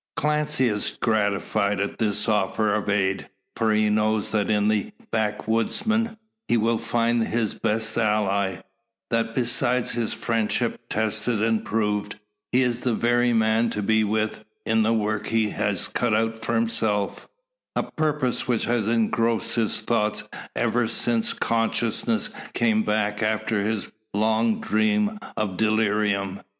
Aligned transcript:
Clancy 0.15 0.67
is 0.67 0.97
gratified 0.99 1.79
at 1.79 1.99
this 1.99 2.27
offer 2.27 2.73
of 2.73 2.89
aid. 2.89 3.29
For 3.55 3.71
he 3.71 3.91
knows 3.91 4.31
that 4.31 4.49
in 4.49 4.67
the 4.67 4.93
backwoodsman 5.11 6.17
he 6.47 6.57
will 6.57 6.79
find 6.79 7.27
his 7.27 7.53
best 7.53 7.95
ally; 7.97 8.61
that 9.11 9.35
besides 9.35 9.91
his 9.91 10.11
friendship 10.13 10.89
tested 10.89 11.43
and 11.43 11.63
proved, 11.63 12.15
he 12.51 12.63
is 12.63 12.79
the 12.79 12.95
very 12.95 13.31
man 13.31 13.69
to 13.69 13.83
be 13.83 14.03
with 14.03 14.37
him 14.39 14.45
in 14.65 14.81
the 14.81 14.91
work 14.93 15.27
he 15.27 15.51
has 15.51 15.87
cut 15.87 16.15
out 16.15 16.39
for 16.43 16.55
himself 16.55 17.27
a 17.75 17.83
purpose 17.83 18.47
which 18.47 18.65
has 18.65 18.87
engrossed 18.87 19.53
his 19.53 19.81
thoughts 19.81 20.23
ever 20.55 20.87
since 20.87 21.31
consciousness 21.31 22.31
came 22.53 22.81
back 22.81 23.21
after 23.21 23.61
his 23.61 23.91
long 24.15 24.59
dream 24.59 25.19
of 25.37 25.57
delirium. 25.57 26.41